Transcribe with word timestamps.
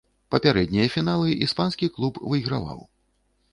Папярэднія 0.35 0.87
фіналы 0.95 1.37
іспанскі 1.47 1.91
клуб 1.99 2.19
выйграваў. 2.35 2.79